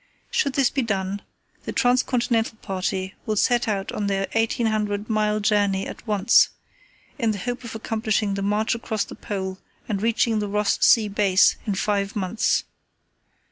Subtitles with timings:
[0.31, 1.21] "Should this be done,
[1.65, 6.49] the Trans continental party will set out on their 1800 mile journey at once,
[7.19, 11.07] in the hope of accomplishing the march across the Pole and reaching the Ross Sea
[11.07, 12.63] base in five months.